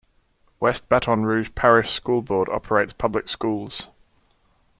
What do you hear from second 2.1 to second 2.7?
Board